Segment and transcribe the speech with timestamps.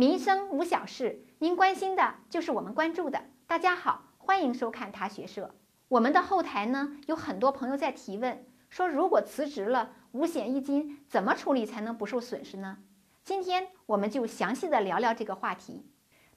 [0.00, 3.22] 民生无小事，您关心的就是我们关注的。
[3.46, 5.54] 大家好，欢迎收看他学社。
[5.88, 12.78] 我们的后台呢，有很多朋友在提问，说如果辞职了，五险一金怎么处理才能不受损失呢？
[13.24, 15.84] 今天我们就详细的聊聊这个话题。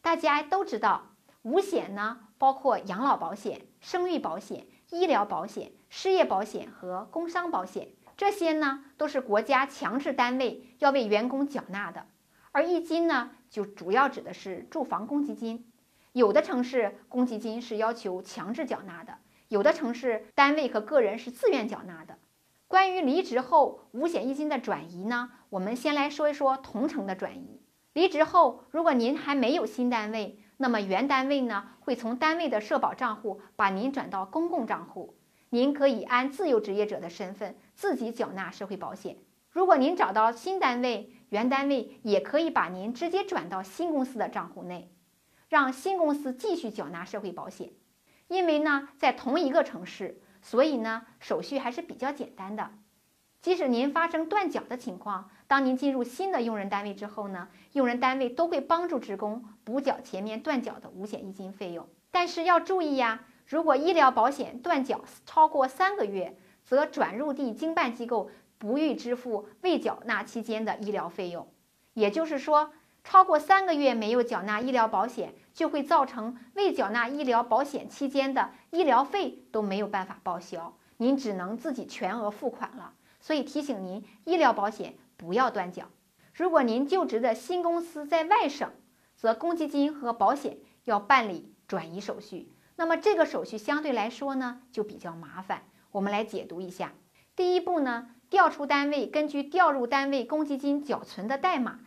[0.02, 7.88] 大家都知道，五险呢，包括养老保险、生育保险、医疗保险、失业保险和工伤保险，
[8.18, 12.08] 这些呢，都是国家强制单位要为员工缴纳的。
[12.52, 15.72] 而一金呢，就主要指的是住房公积金。
[16.12, 22.18] 有的城市公积金是要求强制缴纳的，有的城市单位和个人是自愿缴纳的。
[22.68, 27.62] 关于离职后五险一金的转移呢，我们先来说一说同城的转移。
[27.94, 35.14] 离职后，如果您还没有新单位，那么原单位呢会从单位的社保账户把您转到公共账户，
[35.50, 39.18] 您可以按自由职业者的身份自己缴纳社会保险。
[39.54, 44.92] 如果您找到新单位，原单位也可以把您直接转到新公司的账户内，
[45.48, 47.72] 让新公司继续缴纳社会保险。
[48.28, 52.72] 因为呢，在同一个城市，所以呢，手续还是比较简单的。
[53.42, 61.88] 即使您发生断缴的情况，当您进入新的用人单位之后呢，用人单位都会帮助职工补缴前面断缴的五险一金费用。
[62.10, 68.32] 但是要注意呀，如果医疗保险断缴超过三个月，则转入地经办机构。
[68.64, 71.46] 不予支付未缴纳期间的医疗费用，
[71.96, 72.72] 也就是说，
[73.04, 82.94] 超过三个月没有缴纳医疗保险，就会造成未缴纳医疗保险期间的医疗费都没有办法报销，您只能自己全额付款了。
[83.20, 85.90] 所以提醒您，医疗保险不要断缴。
[86.34, 88.72] 如果您就职的新公司在外省，
[89.18, 95.64] 则公积金和保险要办理转移手续，那么这个手续相对来说呢就比较麻烦。
[95.92, 96.94] 我们来解读一下，
[97.36, 98.08] 第一步呢。
[98.34, 101.82] 调出单位根据调入单位公积金缴存的代码，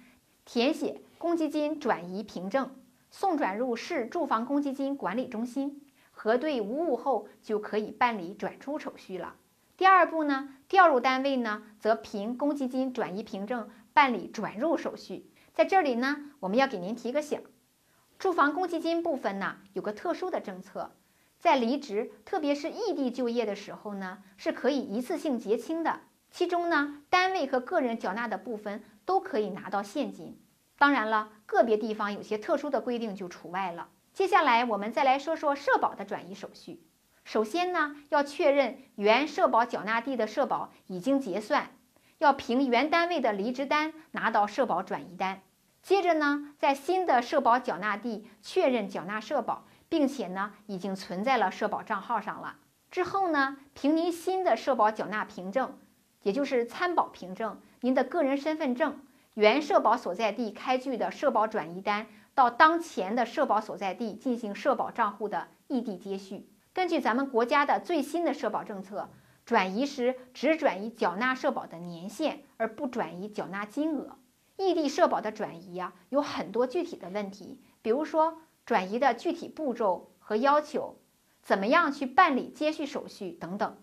[0.44, 2.70] 填写公积金转移凭证，
[3.10, 9.34] 送转入市住房公积金管理中心，核对无误后，就可以办理转出手续了。
[9.76, 15.28] 第二步呢，调入单位呢，则凭公积金转移凭证办理转入手续。
[15.52, 17.42] 在这里呢，我们要给您提个醒，
[18.20, 20.92] 住房公积金部分呢，有个特殊的政策，
[21.40, 26.02] 在离职，特别是异地就业的时候呢，是可以一次性结清的。
[26.36, 30.38] 其中呢，单位和个人缴纳的部分都可以拿到现金。
[30.76, 33.88] 当然了，个别地方有些特殊的规定就除外了。
[34.12, 36.84] 接下来我们再来说说社保的转移手续。
[37.24, 41.70] 首先呢，要确认原社保缴纳地的社保已经结算，
[42.18, 45.40] 要凭原单位的离职单拿到社保转移单。
[45.80, 52.56] 接着呢，在新的社保缴纳地确认缴纳社保，并且呢已经存在了社保账号上了。
[52.90, 55.78] 之后呢，凭您新的社保缴纳凭证。
[56.26, 58.98] 也就是参保凭证、您的个人身份证、
[59.34, 66.48] 原社保所在地开具的社保转移单到当前的社保所在地进行社保账户的异地接续。
[66.72, 69.08] 根据咱们国家的最新的社保政策，
[69.44, 74.18] 转移时只转移缴纳社保的年限，而不转移缴纳金额。
[74.56, 80.96] 异地社保的转移啊，有很多具体的问题，比如说转移的具体步骤和要求，
[81.40, 83.76] 怎么样去办理接续手续等等。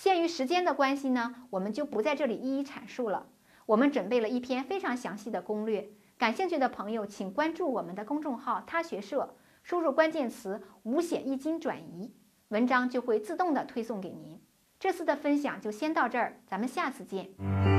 [0.00, 3.26] 限于时间的关系呢，我们就不在这里一一阐述了。
[3.66, 12.14] 我们准备了一篇非常详细的攻略，感兴趣的朋友请关注我们的公众号“他学社”，输入关键词“五险一金转移”，
[12.48, 14.40] 文章就会自动的推送给您。
[14.78, 17.69] 这次的分享就先到这儿，咱们下次见。